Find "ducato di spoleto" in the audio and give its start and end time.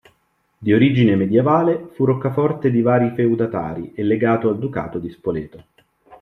4.57-5.63